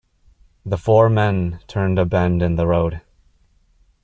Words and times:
The 0.65 0.79
four 0.79 1.11
men 1.11 1.59
turned 1.67 1.99
a 1.99 2.05
bend 2.05 2.41
in 2.41 2.55
the 2.55 2.65
road. 2.65 3.01